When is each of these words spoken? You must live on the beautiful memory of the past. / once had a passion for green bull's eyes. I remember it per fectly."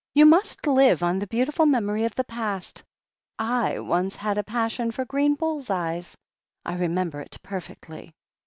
You 0.15 0.25
must 0.25 0.65
live 0.65 1.03
on 1.03 1.19
the 1.19 1.27
beautiful 1.27 1.67
memory 1.67 2.05
of 2.05 2.15
the 2.15 2.23
past. 2.23 2.83
/ 3.11 3.39
once 3.39 4.15
had 4.15 4.35
a 4.39 4.43
passion 4.43 4.89
for 4.89 5.05
green 5.05 5.35
bull's 5.35 5.69
eyes. 5.69 6.17
I 6.65 6.73
remember 6.73 7.21
it 7.21 7.37
per 7.43 7.61
fectly." 7.61 8.11